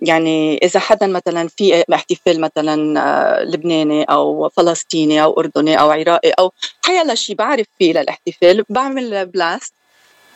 يعني 0.00 0.58
إذا 0.62 0.80
حدا 0.80 1.06
مثلا 1.06 1.48
في 1.48 1.84
احتفال 1.94 2.40
مثلا 2.40 3.00
آه، 3.00 3.44
لبناني 3.44 4.04
أو 4.04 4.48
فلسطيني 4.48 5.22
أو 5.22 5.40
أردني 5.40 5.80
أو 5.80 5.90
عراقي 5.90 6.30
أو 6.30 6.52
حيلا 6.84 7.14
شيء 7.14 7.36
بعرف 7.36 7.66
فيه 7.78 7.92
للاحتفال 7.92 8.64
بعمل 8.68 9.26
blast 9.26 9.74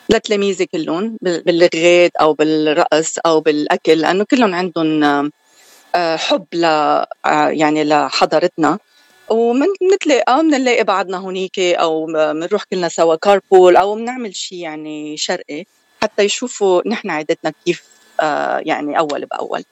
لتلاميذي 0.09 0.65
كلهم 0.65 1.17
باللغات 1.21 2.15
أو 2.15 2.33
بالرقص 2.33 3.15
أو 3.25 3.39
بالأكل 3.39 3.97
لأنه 3.97 4.25
كلهم 4.31 4.55
عندهم 4.55 5.31
حب 5.95 6.45
ل 6.53 6.65
آه، 6.65 7.05
يعني 7.49 7.83
لحضارتنا. 7.83 8.79
ومنتلاقى 9.29 10.41
بنلاقي 10.41 10.83
بعضنا 10.83 11.17
هونيك 11.17 11.59
أو 11.59 12.05
بنروح 12.05 12.63
كلنا 12.63 12.89
سوا 12.89 13.15
كاربول 13.15 13.77
أو 13.77 13.95
بنعمل 13.95 14.35
شيء 14.35 14.57
يعني 14.57 15.17
شرقي 15.17 15.65
حتى 16.01 16.23
يشوفوا 16.23 16.81
نحن 16.87 17.09
عادتنا 17.09 17.53
كيف 17.65 17.83
آه، 18.19 18.61
يعني 18.65 18.99
أول 18.99 19.25
بأول. 19.25 19.63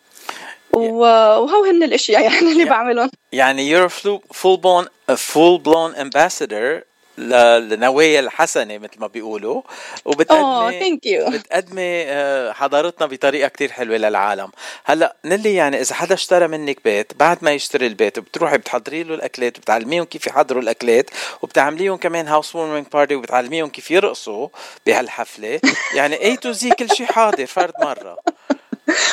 وهو 0.74 1.64
هن 1.66 1.84
الأشياء 1.84 2.22
يعني 2.24 2.52
اللي 2.52 2.66
بعملهم. 2.66 3.10
يعني 3.32 3.88
you're 3.88 3.90
full 4.34 4.58
blown 4.58 4.86
a 5.12 5.16
full 5.18 5.60
blown 5.60 5.96
ambassador 6.00 6.84
للنوايا 7.18 8.20
الحسنة 8.20 8.78
مثل 8.78 9.00
ما 9.00 9.08
بيقولوا. 9.08 9.62
وبتقدمي 10.06 11.00
يو 11.06 11.30
بتقدمي 11.30 12.04
آه، 12.08 12.52
حضارتنا 12.52 13.08
بطريقة 13.08 13.48
كتير 13.48 13.72
حلوة 13.72 13.98
للعالم. 13.98 14.52
هلأ 14.86 15.16
نلي 15.26 15.56
يعني 15.56 15.82
إذا 15.82 15.96
حدا 15.96 16.14
اشترى 16.14 16.48
منك 16.48 16.84
بيت 16.84 17.14
بعد 17.14 17.38
ما 17.42 17.52
يشتري 17.52 17.88
البيت 17.88 18.20
بتروحي 18.20 18.58
بتحضري 18.58 19.04
له 19.04 19.16
الأكلات 19.16 19.58
وبتعلميهم 19.58 20.06
كيف 20.06 20.28
يحضروا 20.28 20.62
الأكلات 20.62 21.10
وبتعمليهم 21.42 21.98
كمان 21.98 22.28
housewarming 22.28 22.88
party 22.94 23.16
وبتعلميهم 23.16 23.70
كيف 23.70 23.92
يرقصوا 23.92 24.48
بهالحفلة. 24.86 25.60
يعني 25.96 26.22
A 26.22 26.38
to 26.38 26.52
Z 26.52 26.70
كل 26.70 26.90
شيء 26.90 27.06
حاضر 27.06 27.46
فرد 27.46 27.74
مرة. 27.82 28.18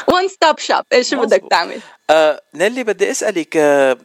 one 0.09 0.29
stop 0.29 0.59
shop 0.59 0.85
إيش 0.93 1.15
بدك 1.15 1.43
تعمل؟ 1.51 1.81
آه 2.11 2.41
نيلي 2.55 2.85
بدي 2.85 3.11
أسألك 3.11 3.57
آه، 3.57 3.97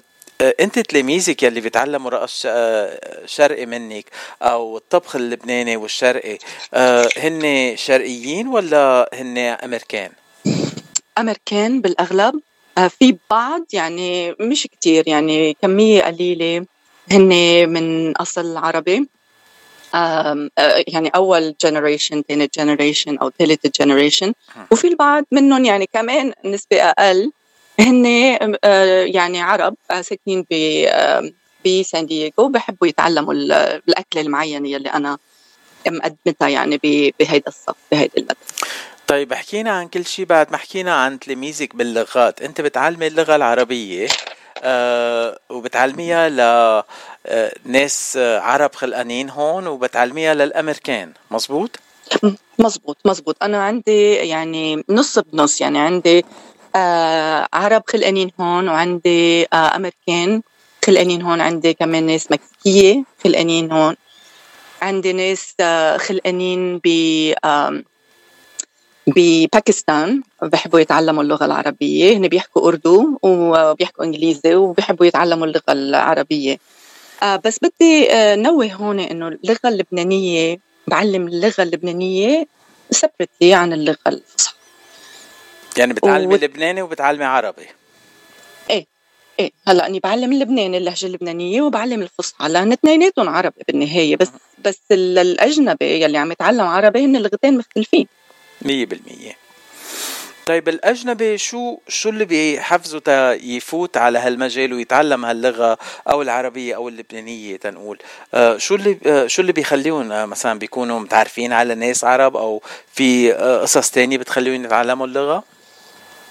انت 0.42 0.80
تلاميذك 0.80 1.44
يلي 1.44 1.62
بيتعلموا 1.62 2.10
رقص 2.12 2.44
آه، 2.46 3.00
شرقي 3.26 3.66
منك 3.66 4.06
أو 4.42 4.78
الطبخ 4.78 5.16
اللبناني 5.16 5.78
والشرقي 5.78 6.38
آه، 6.74 7.10
هن 7.18 7.74
شرقيين 7.78 8.48
ولا 8.48 9.10
هن 9.14 9.38
أمريكان؟ 9.38 10.12
أمريكان 11.18 11.82
بالأغلب. 11.82 12.42
في 13.00 13.18
بعض 13.30 13.66
يعني 13.74 14.36
مش 14.40 14.68
كتير 14.72 15.08
يعني 15.08 15.58
كمية 15.62 16.02
قليلة. 16.02 16.66
هن 17.12 17.30
من 17.70 18.18
أصل 18.18 18.58
عربي. 18.58 19.10
يعني 20.88 21.10
أول 21.16 21.56
generation 21.62 22.24
ثاني 22.28 22.50
generation 22.58 23.18
أو 23.18 23.32
ثالث 23.40 23.68
generation 23.82 24.34
وفي 24.72 24.88
البعض 24.88 25.24
منهم 25.32 25.66
يعني 25.66 25.90
كمان 25.94 26.34
نسبة 26.46 26.82
أقل. 26.82 27.32
هن 27.80 28.06
آه، 28.64 29.04
يعني 29.04 29.42
عرب 29.42 29.76
آه، 29.92 30.02
ساكنين 30.02 30.46
ب 30.52 30.86
بسان 31.66 32.06
دييغو 32.06 32.48
بحبوا 32.48 32.88
يتعلموا 32.88 33.34
الاكله 33.34 34.22
المعينه 34.22 34.70
يلي 34.70 34.90
أنا 34.90 35.18
مقدمتها 35.88 36.50
يعني 36.50 36.78
بهيدا 37.20 37.48
الصف 37.48 37.76
بهيدا 37.92 38.14
المدرسة 38.18 38.68
طيب 39.08 39.34
حكينا 39.34 39.72
عن 39.72 39.88
كل 39.88 40.06
شيء 40.06 40.26
بعد 40.26 40.52
ما 40.52 40.58
حكينا 40.58 40.96
عن 40.96 41.20
تلاميذك 41.20 41.76
باللغات. 41.76 42.42
أنت 42.42 42.62
بتعلمي 42.62 43.08
اللغة 43.08 43.36
العربية 43.36 44.08
آه 44.64 45.40
وبتعلميها 45.50 46.30
لناس 47.66 48.18
آه، 48.18 48.40
عرب 48.40 48.76
خلقانين 48.76 49.30
هون 49.30 49.68
وبتعلميها 49.68 50.34
للأمريكان. 50.34 51.14
مزبوط؟ 51.32 51.80
مزبوط 52.60 52.98
مزبوط. 53.06 53.44
أنا 53.44 53.64
عندي 53.64 54.14
يعني 54.14 54.84
نص 54.90 55.20
بنص 55.20 55.62
يعني 55.62 55.80
عندي 55.80 56.26
عرب 57.54 57.84
خلقانين 57.88 58.32
هون 58.40 58.70
وعندي 58.70 59.44
آه 59.54 59.76
أمريكان 59.76 60.42
خلقانين 60.86 61.22
هون 61.22 61.42
عندي 61.42 61.74
كمان 61.74 62.04
ناس 62.04 62.32
مكسيكية 62.32 63.04
خلقانين 63.24 63.72
هون. 63.72 63.96
عندي 64.82 65.14
ناس 65.14 65.54
آه 65.60 65.98
خلقانين 65.98 66.78
ب 66.84 66.88
آه 67.46 67.84
بباكستان 69.08 70.24
بحبوا 70.42 70.80
يتعلموا 70.80 71.24
اللغة 71.24 71.46
العربية. 71.46 72.18
هن 72.18 72.28
بيحكوا 72.28 72.68
أردو 72.68 73.20
وبيحكوا 73.24 74.06
إنجليزي 74.06 74.56
وبيحبوا 74.56 75.06
يتعلموا 75.06 75.46
اللغة 75.48 75.72
العربية. 75.72 76.58
آه 77.24 77.36
بس 77.46 77.60
بدي 77.62 78.12
آه 78.12 78.36
نوه 78.36 78.74
هون 78.74 79.00
إنه 79.00 79.28
اللغة 79.28 79.60
اللبنانية 79.66 80.60
بعلم 80.88 81.28
اللغة 81.28 81.64
اللبنانية 81.64 82.48
سبرتلي 82.92 83.54
عن 83.54 83.74
اللغة 83.74 83.98
الفصحى. 84.08 84.59
يعني 85.78 85.94
بتعلمي 85.94 86.34
و... 86.34 86.38
لبناني 86.38 86.82
وبتعلمي 86.82 87.26
عربي. 87.26 87.66
إيه 88.70 88.86
إيه. 89.40 89.52
هلأ 89.68 89.88
أني 89.88 90.00
بعلم 90.00 90.32
اللبناني 90.34 90.78
اللهجة 90.78 91.06
اللبنانية 91.06 91.62
وبعلم 91.62 92.02
الفصحى. 92.02 92.50
لأن 92.50 92.72
اثنيناتهم 92.72 93.30
عربي 93.30 93.62
بالنهاية. 93.68 94.16
بس 94.16 94.32
بس 94.66 94.80
الأجنبي 94.92 96.02
يلي 96.04 96.18
عم 96.18 96.32
يتعلم 96.32 96.62
عربي 96.68 97.06
هن 97.06 97.16
اللغتين 97.16 97.58
مختلفين. 97.58 98.08
100% 98.66 98.70
طيب 100.50 100.70
الأجنبي 100.70 101.38
شو 101.38 101.78
شو 101.88 102.10
اللي 102.10 102.26
بيحفزه 102.26 103.00
تا 103.00 103.34
يفوت 103.34 103.98
على 103.98 104.20
هالمجال 104.20 104.74
ويتعلم 104.74 105.26
هاللغة 105.26 105.78
أو 106.10 106.22
العربية 106.22 106.76
أو 106.76 106.90
اللبنانية 106.90 107.58
تنقول؟ 107.58 108.00
آه 108.34 108.58
شو 108.58 108.76
اللي 108.76 108.98
آه 109.06 109.28
شو 109.28 109.42
اللي 109.42 109.54
بيخليهم 109.54 110.12
آه 110.12 110.26
مثلا 110.26 110.60
بيكونوا 110.60 111.00
متعرفين 111.00 111.54
على 111.54 111.76
ناس 111.76 112.04
عرب 112.04 112.38
أو 112.38 112.62
في 112.94 113.34
آه 113.34 113.62
قصص 113.62 113.92
تانية 113.92 114.18
بتخليهم 114.18 114.66
يتعلموا 114.66 115.08
اللغة؟ 115.08 115.44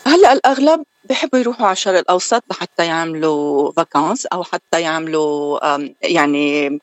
هلأ 0.09 0.33
الأغلب 0.33 0.85
بحبوا 1.05 1.39
يروحوا 1.39 1.67
على 1.67 1.73
الشرق 1.73 1.99
الأوسط 1.99 2.45
لحتى 2.51 2.87
يعملوا 2.87 3.73
فاكانس 3.73 4.27
أو 4.27 4.45
حتى 4.45 4.81
يعملوا 4.81 5.59
يعني 6.03 6.79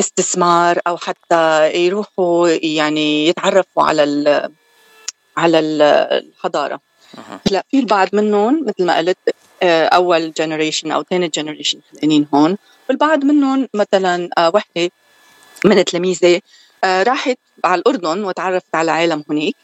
استثمار 0.00 0.80
أو 0.86 0.96
حتى 0.96 1.72
يروحوا 1.74 2.48
يعني 2.48 3.26
يتعرفوا 3.28 3.82
على 3.82 4.04
ال 4.04 4.50
على 5.36 5.58
الحضارة. 5.58 6.80
هلأ 7.50 7.64
في 7.70 7.78
البعض 7.78 8.08
منهم 8.12 8.64
مثل 8.66 8.84
ما 8.86 8.98
قلت 8.98 9.18
آه، 9.62 9.86
أول 9.86 10.32
generation 10.32 10.92
أو 10.92 11.02
ثاني 11.02 11.28
generation 11.28 11.80
خلقانين 11.92 12.26
هون. 12.34 12.58
والبعض 12.88 13.24
منهم 13.24 13.68
مثلا 13.74 14.28
آه، 14.38 14.50
وحدة 14.54 14.90
من 15.64 15.84
تلاميذي 15.84 16.42
آه، 16.84 17.02
راحت 17.02 17.38
على 17.64 17.78
الأردن 17.80 18.24
وتعرفت 18.24 18.74
على 18.74 18.90
عالم 18.90 19.24
هناك 19.30 19.54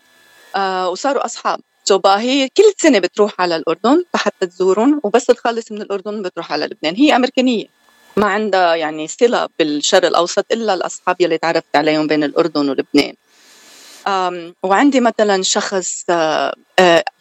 وصاروا 0.91 1.25
أصحاب. 1.25 1.61
so 1.89 1.99
بقى 1.99 2.21
هي 2.21 2.49
كل 2.49 2.73
سنة 2.79 2.99
بتروح 2.99 3.41
على 3.41 3.57
الأردن 3.57 4.05
لحتى 4.15 4.47
تزورهم 4.47 5.01
وبس 5.05 5.27
تخلص 5.27 5.73
من 5.73 5.83
الأردن 5.83 6.23
بتروح 6.23 6.53
على 6.53 6.67
لبنان. 6.67 6.95
هي 6.97 7.17
أمريكانية. 7.17 7.67
ما 8.17 8.27
عندها 8.27 8.75
يعني 8.75 9.09
صلة 9.09 9.49
بالشرق 9.59 10.09
الأوسط 10.09 10.53
إلا 10.53 10.75
الأصحاب 10.75 11.17
يلي 11.21 11.39
تعرفت 11.39 11.77
عليهم 11.77 12.07
بين 12.07 12.25
الأردن 12.25 12.69
ولبنان. 12.69 13.15
وعندي 14.63 15.01
مثلا 15.01 15.43
شخص 15.43 16.05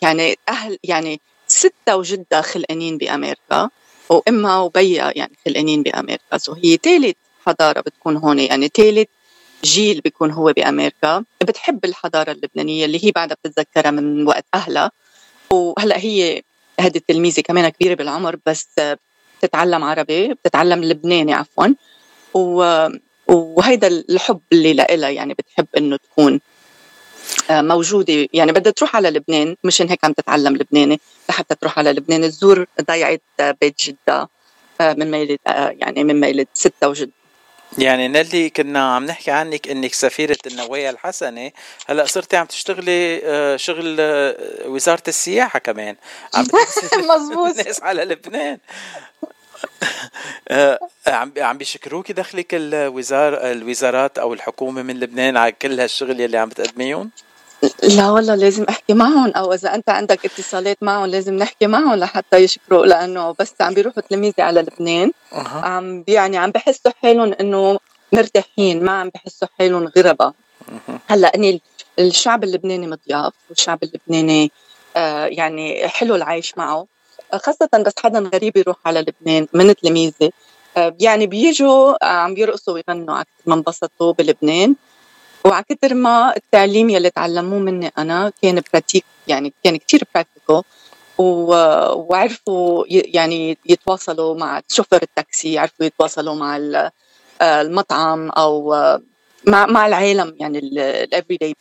يعني 0.01 0.37
أهل 0.49 0.77
يعني 0.83 1.21
ستة 1.47 1.95
وجدة 1.95 2.41
خلقانين 2.41 2.97
بأمريكا 2.97 3.69
وإمها 4.09 4.59
وبيها 4.59 5.11
يعني 5.15 5.37
خلقانين 5.45 5.83
بأمريكا. 5.83 6.37
سو 6.37 6.53
هي 6.53 6.77
ثالث 6.83 7.15
حضارة 7.45 7.81
بتكون 7.81 8.17
هون 8.17 8.39
يعني 8.39 8.67
ثالث 8.67 9.07
جيل 9.63 10.01
بيكون 10.01 10.31
هو 10.31 10.53
بأمريكا 10.53 11.23
بتحب 11.43 11.85
الحضارة 11.85 12.31
اللبنانية 12.31 12.85
اللي 12.85 13.05
هي 13.05 13.11
بعدها 13.11 13.37
بتتذكرها 13.43 13.91
من 13.91 14.27
وقت 14.27 14.45
أهلها. 14.53 14.91
وهلأ 15.51 15.97
هي 15.97 16.41
هذه 16.79 16.97
التلميذة 16.97 17.41
كمان 17.41 17.69
كبيرة 17.69 17.93
بالعمر 17.93 18.37
بس 18.45 18.67
بتتعلم 19.39 19.83
عربي 19.83 20.33
بتتعلم 20.33 20.83
لبناني 20.83 21.33
عفوا. 21.33 21.67
وهيدا 23.27 23.87
الحب 23.87 24.39
اللي 24.51 24.73
لها 24.73 25.09
يعني 25.09 25.33
بتحب 25.33 25.67
إنه 25.77 25.97
تكون 25.97 26.39
آه، 27.49 27.61
موجودة. 27.61 28.27
يعني 28.33 28.51
بدها 28.51 28.71
تروح 28.71 28.95
على 28.95 29.09
لبنان 29.09 29.55
مشان 29.63 29.89
هيك 29.89 30.05
عم 30.05 30.13
تتعلم 30.13 30.55
لبناني. 30.55 30.99
لحتى 31.29 31.55
تروح 31.55 31.79
على 31.79 31.91
لبنان 31.91 32.21
تزور 32.21 32.65
ضيعه 32.81 33.19
بيت 33.39 33.81
جدة 33.83 34.29
آه، 34.81 34.93
من 34.93 35.11
ميلة 35.11 35.37
آه، 35.47 35.69
يعني 35.69 36.03
من 36.03 36.19
ميلة 36.19 36.45
ستة 36.53 36.89
وجد 36.89 37.11
يعني 37.77 38.07
نلي 38.07 38.49
كنا 38.49 38.95
عم 38.95 39.05
نحكي 39.05 39.31
عنك 39.31 39.67
إنك 39.67 39.93
سفيرة 39.93 40.37
النوايا 40.47 40.89
الحسنة 40.89 41.51
هلأ 41.87 42.05
صرتي 42.05 42.37
عم 42.37 42.45
تشتغلي 42.45 43.21
شغل 43.59 43.97
وزارة 44.65 45.03
السياحة 45.07 45.59
كمان. 45.59 45.95
عم 46.35 46.45
مزبوط 47.15 47.59
الناس 47.59 47.83
على 47.83 48.03
لبنان. 48.05 48.57
عم 51.07 51.33
عم 51.37 51.57
بيشكروكي 51.57 52.13
دخلك 52.13 52.47
الوزار 52.53 53.51
الوزارات 53.51 54.19
أو 54.19 54.33
الحكومة 54.33 54.81
من 54.81 54.99
لبنان 54.99 55.37
على 55.37 55.51
كل 55.51 55.79
هالشغل 55.79 56.19
يلي 56.19 56.37
عم 56.37 56.49
بتقدميهم؟ 56.49 57.11
لا 57.83 58.09
والله 58.09 58.35
لازم 58.35 58.63
أحكي 58.69 58.93
معهم 58.93 59.31
أو 59.31 59.53
إذا 59.53 59.75
أنت 59.75 59.89
عندك 59.89 60.25
اتصالات 60.25 60.77
معهم 60.81 61.05
لازم 61.05 61.33
نحكي 61.33 61.67
معهم 61.67 61.95
لحتى 61.95 62.37
يشكروا 62.37 62.85
لأنه 62.85 63.35
بس 63.39 63.53
عم 63.61 63.73
بيروحوا 63.73 64.01
تلاميذي 64.01 64.41
على 64.41 64.61
لبنان. 64.61 65.11
أه. 65.33 65.37
عم 65.47 66.03
يعني 66.07 66.37
عم 66.37 66.51
بحسوا 66.51 66.91
حالهم 67.01 67.33
إنه 67.39 67.79
مرتاحين 68.13 68.83
ما 68.83 68.91
عم 68.91 69.09
بحسوا 69.09 69.47
حالهم 69.59 69.91
غرباء 69.97 70.33
هلأ 71.07 71.35
إني 71.35 71.61
الشعب 71.99 72.43
اللبناني 72.43 72.87
مضياف 72.87 73.33
والشعب 73.49 73.79
اللبناني 73.83 74.51
آه 74.97 75.25
يعني 75.25 75.87
حلو 75.87 76.15
العيش 76.15 76.57
معه. 76.57 76.87
خاصة 77.33 77.69
بس 77.85 77.93
حدا 78.03 78.19
غريب 78.19 78.57
يروح 78.57 78.77
على 78.85 78.99
لبنان 78.99 79.47
من 79.53 79.75
تلاميذي. 79.75 80.31
آه، 80.77 80.95
يعني 80.99 81.27
بيجوا 81.27 82.05
عم 82.05 82.33
بيرقصوا 82.33 82.73
ويغنوا 82.73 83.15
على 83.15 83.25
ما 83.45 83.55
انبسطوا 83.55 84.13
بلبنان. 84.13 84.75
وعلى 85.45 85.63
كثر 85.69 85.93
ما 85.93 86.33
التعليم 86.37 86.89
يلي 86.89 87.09
تعلموه 87.09 87.59
مني 87.59 87.91
أنا 87.97 88.31
كان 88.41 88.61
pratique 88.73 89.05
يعني 89.27 89.53
كان 89.63 89.77
كثير 89.77 90.03
practical 90.15 90.63
وعرفوا 91.17 92.85
يعني 92.87 93.57
يتواصلوا 93.65 94.35
مع 94.35 94.61
شوفر 94.67 95.01
التاكسي 95.03 95.53
يعرفوا 95.53 95.85
يتواصلوا 95.85 96.35
مع 96.35 96.57
آه، 97.41 97.61
المطعم 97.61 98.29
أو 98.29 98.73
آه، 98.73 99.01
مع 99.45 99.65
مع 99.65 99.87
العالم 99.87 100.35
يعني 100.39 100.59
الافري 100.59 101.37
داي 101.37 101.55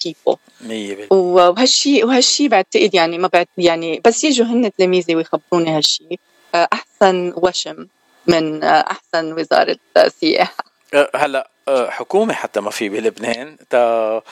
بيبل 0.61 1.07
وهالشيء 1.11 2.07
وهالشيء 2.07 2.49
بعتقد 2.49 2.95
يعني 2.95 3.19
ما 3.19 3.29
بعت 3.29 3.49
يعني 3.59 4.01
بس 4.05 4.25
يجوا 4.25 4.47
هن 4.47 4.73
تلاميذي 4.79 5.17
ويخبروني 5.17 5.71
هالشيء 5.77 6.19
أحسن 6.55 7.33
وشم 7.37 7.87
من 8.27 8.65
أحسن 8.65 9.33
وزارة 9.33 9.79
سياحه 10.09 10.65
هلا 11.15 11.51
آه، 11.69 11.91
حكومة 11.91 12.35
حتى 12.35 12.61
ما 12.61 12.71
في 12.71 12.89
بلبنان 12.89 13.57
تا 13.71 14.23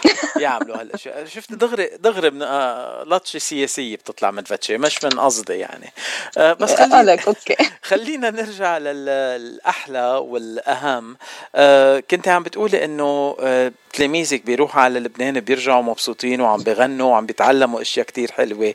يعملوا 0.41 0.81
هالاشياء 0.81 1.25
شفت 1.25 1.53
دغري 1.53 1.91
دغري 1.99 2.31
من 2.31 2.43
آه، 2.43 3.05
لطشه 3.07 3.39
سياسية 3.39 3.97
بتطلع 3.97 4.31
من 4.31 4.45
فتشي 4.45 4.79
مش 4.79 5.05
من 5.05 5.21
قصدي 5.21 5.53
يعني. 5.53 5.93
بس 6.37 6.75
خلينا 6.75 7.17
خلينا 7.83 8.31
نرجع 8.31 8.79
للأحلى 8.79 10.07
والأهم. 10.07 11.17
كنت 12.11 12.29
عم 12.29 12.43
بتقولي 12.43 12.85
إنه 12.85 13.37
تلاميذك 13.93 14.47
بيروحوا 14.47 14.83
على 14.83 15.01
لبنان 15.01 15.41
بيرجعوا 15.41 15.83
مبسوطين 15.83 16.41
وعم 16.41 16.63
بيغنوا 16.63 17.11
وعم 17.11 17.27
بيتعلموا 17.27 17.81
أشياء 17.81 18.07
كتير 18.07 18.33
حلوة. 18.33 18.75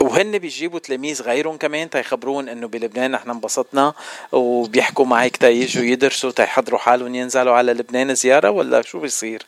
وهن 0.00 0.38
بيجيبوا 0.38 0.78
تلاميذ 0.78 1.22
غيرهم 1.22 1.56
كمان 1.56 1.90
تيخبرون 1.90 2.48
إنه 2.48 2.68
بلبنان 2.68 3.10
نحن 3.10 3.30
انبسطنا 3.30 3.92
وبيحكوا 4.32 5.04
معك 5.04 5.36
تيجوا 5.36 5.84
يدرسوا 5.84 6.30
تيحضروا 6.30 6.78
حالهم 6.78 7.14
ينزلوا 7.14 7.54
على 7.54 7.72
لبنان 7.72 8.14
زيارة 8.14 8.50
ولا 8.50 8.82
شو 8.82 9.00
بيصير؟ 9.00 9.46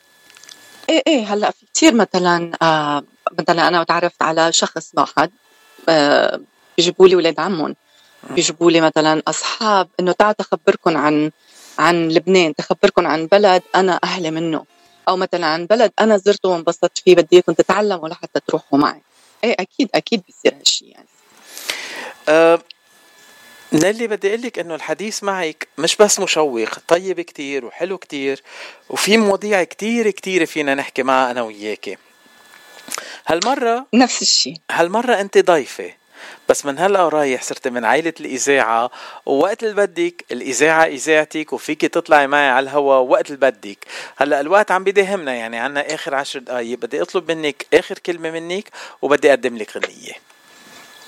إيه 0.88 1.02
إيه 1.06 1.34
هلأ 1.34 1.50
في 1.50 1.66
كثير 1.74 1.94
مثلا 1.94 2.50
آه 2.62 3.02
مثلا 3.38 3.68
أنا 3.68 3.84
تعرفت 3.84 4.22
على 4.22 4.52
شخص 4.52 4.90
واحد 4.94 5.30
آه 5.88 6.40
بيجيبوا 6.76 7.08
لي 7.08 7.16
ولاد 7.16 7.40
عمهم. 7.40 7.76
بيجيبوا 8.30 8.70
لي 8.70 8.80
مثلا 8.80 9.22
أصحاب 9.28 9.88
إنه 10.00 10.12
تعالوا 10.12 10.34
تخبركم 10.34 10.96
عن 10.96 11.30
عن 11.78 12.08
لبنان 12.08 12.54
تخبركم 12.54 13.06
عن 13.06 13.26
بلد 13.26 13.62
أنا 13.74 14.00
أهلي 14.04 14.30
منه. 14.30 14.64
أو 15.08 15.16
مثلا 15.16 15.46
عن 15.46 15.66
بلد 15.66 15.92
أنا 16.00 16.16
زرته 16.16 16.48
وانبسطت 16.48 16.98
فيه 16.98 17.14
بدي 17.14 17.28
اياكم 17.32 17.52
تتعلموا 17.52 18.08
لحتى 18.08 18.40
تروحوا 18.46 18.78
معي. 18.78 19.02
إيه 19.44 19.56
أكيد 19.60 19.88
أكيد 19.94 20.22
بيصير 20.26 20.60
هالشيء 20.60 20.88
يعني. 20.88 21.06
أه 22.28 22.62
نالي 23.72 24.06
بدي 24.06 24.28
أقول 24.28 24.42
لك 24.42 24.58
إنه 24.58 24.74
الحديث 24.74 25.22
معك 25.24 25.68
مش 25.78 25.96
بس 25.96 26.20
مشوق 26.20 26.78
طيب 26.88 27.20
كتير 27.20 27.64
وحلو 27.64 27.98
كتير 27.98 28.42
وفي 28.88 29.16
مواضيع 29.16 29.64
كتير 29.64 30.10
كتير 30.10 30.46
فينا 30.46 30.74
نحكي 30.74 31.02
معها 31.02 31.30
أنا 31.30 31.42
وياكي. 31.42 31.96
هالمرة 33.26 33.86
نفس 33.94 34.22
الشيء 34.22 34.56
هالمرة 34.70 35.20
أنت 35.20 35.38
ضيفة. 35.38 35.99
بس 36.48 36.66
من 36.66 36.78
هلا 36.78 37.02
ورايح 37.02 37.42
صرت 37.42 37.68
من 37.68 37.84
عائلة 37.84 38.12
الإذاعة. 38.20 38.90
ووقت 39.26 39.62
اللي 39.62 39.74
بدك 39.74 40.24
الإذاعة 40.32 40.84
إذاعتك 40.84 41.52
وفيك 41.52 41.80
تطلعي 41.80 42.26
معي 42.26 42.48
على 42.48 42.64
الهواء 42.64 43.02
وقت 43.02 43.26
اللي 43.26 43.38
بدك. 43.50 43.78
هلا 44.16 44.40
الوقت 44.40 44.70
عم 44.70 44.84
بيداهمنا 44.84 45.34
يعني 45.34 45.58
عنا 45.58 45.94
آخر 45.94 46.14
عشر 46.14 46.38
دقايق. 46.38 46.78
بدي 46.78 47.02
أطلب 47.02 47.30
منك 47.30 47.66
آخر 47.74 47.98
كلمة 47.98 48.30
منك 48.30 48.68
وبدي 49.02 49.30
أقدم 49.30 49.56
لك 49.56 49.76
غنية. 49.76 50.12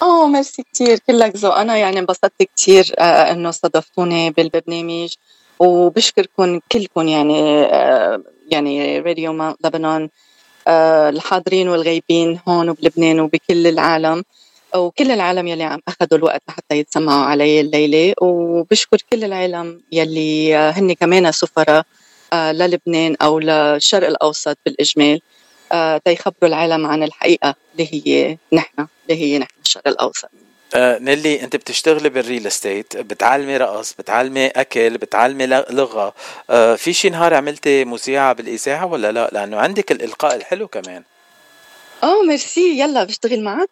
آه 0.03 0.27
ميرسي 0.27 0.64
كثير 0.75 0.98
كلك 0.98 1.37
ذوق. 1.37 1.59
أنا 1.59 1.77
يعني 1.77 1.98
انبسطت 1.98 2.42
كثير 2.57 2.94
آه 2.98 3.33
إنه 3.33 3.48
استضفتوني 3.48 4.31
بالبرنامج. 4.31 5.14
وبشكركم 5.59 6.61
كلكم 6.72 7.09
يعني 7.09 7.64
آه 7.64 8.22
يعني 8.51 8.98
راديو 8.98 9.55
لبنان 9.64 10.09
آه 10.68 11.09
الحاضرين 11.09 11.68
والغايبين 11.68 12.40
هون 12.48 12.72
بلبنان 12.72 13.20
وبكل 13.20 13.66
العالم. 13.66 14.25
وكل 14.77 15.11
العالم 15.11 15.47
يلي 15.47 15.65
عم 15.65 15.81
اخذوا 15.89 16.19
الوقت 16.19 16.43
لحتى 16.49 16.79
يتسمعوا 16.79 17.25
علي 17.25 17.61
الليلة 17.61 18.15
وبشكر 18.23 18.99
كل 19.13 19.25
العالم 19.25 19.83
يلي 19.93 20.55
هن 20.55 20.93
كمان 20.93 21.33
سفراء 21.33 21.85
آه، 22.33 22.53
للبنان 22.53 23.17
أو 23.23 23.39
للشرق 23.39 24.09
الأوسط 24.09 24.59
بالإجمال 24.67 25.21
آه، 25.73 25.99
تيخبروا 25.99 26.49
العالم 26.49 26.87
عن 26.87 27.03
الحقيقة 27.03 27.55
اللي 27.73 27.89
هي 27.93 28.39
نحن 28.53 28.87
اللي 29.09 29.23
هي 29.23 29.39
نحن 29.39 29.53
الشرق 29.65 29.89
الأوسط. 29.89 30.29
آه 30.75 30.99
نيلي 30.99 31.43
أنت 31.43 31.57
بتشتغلي 31.57 32.09
بال 32.09 32.21
real 32.21 32.47
estate 32.47 32.97
بتعلمي 32.97 33.57
رقص 33.57 33.93
بتعلمي 33.93 34.47
أكل 34.47 34.99
بتعلمي 34.99 35.47
لغة 35.47 36.15
في 36.77 36.93
شي 36.93 37.11
نهار 37.11 37.35
عملتي 37.35 37.85
مذيعة 37.85 38.33
بالاذاعه 38.33 38.87
ولا 38.87 39.13
لا؟ 39.13 39.31
لأنه 39.33 39.57
عندك 39.57 39.93
الإلقاء 39.93 40.37
الحلو 40.37 40.69
كمان. 40.69 41.03
آه 42.03 42.23
ميرسي. 42.29 42.81
يلا 42.81 43.05
بشتغل 43.05 43.43
معك 43.43 43.71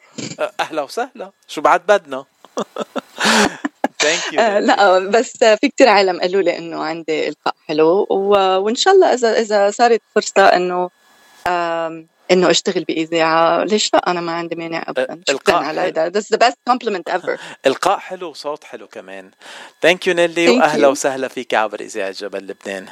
أهلا 0.61 0.83
وسهلا. 0.83 1.31
شو 1.49 1.61
بعد 1.61 1.87
بدنا؟ 1.87 2.25
thank 4.01 4.33
you 4.33 4.41
آه، 4.41 4.59
لا 4.59 4.99
بس 4.99 5.37
في 5.37 5.69
كتير 5.69 5.89
عالم 5.89 6.21
قالوا 6.21 6.43
لي 6.43 6.59
إنه 6.59 6.83
عندي 6.83 7.29
إلقاء 7.29 7.55
حلو 7.69 8.07
وإن 8.65 8.75
شاء 8.75 8.95
الله 8.95 9.15
اذا 9.15 9.41
إذا 9.41 9.71
صارت 9.71 10.01
فرصة 10.15 10.43
إنه 10.43 10.91
إنه 12.31 12.51
أشتغل 12.51 12.85
بإذاعة 12.85 13.65
ليش 13.65 13.95
لا؟ 13.95 14.11
أنا 14.11 14.21
ما 14.21 14.33
عندي 14.33 14.55
مانع 14.55 14.85
ابدا. 14.89 15.21
شكرا 15.29 15.57
على 15.57 15.81
هذا. 15.81 16.11
That's 16.11 16.37
the 16.37 16.39
best 16.39 16.57
compliment 16.71 17.15
ever. 17.15 17.39
إلقاء 17.67 17.99
حلو 17.99 18.31
وصوت 18.31 18.65
حلو 18.65 18.87
كمان. 18.87 19.31
thank 19.83 20.07
you 20.07 20.15
نيلي 20.15 20.49
وأهلا 20.49 20.89
وسهلا 20.89 21.29
فيك 21.29 21.55
عبر 21.55 21.81
إذاعة 21.81 22.11
جبل 22.11 22.47
لبنان. 22.47 22.89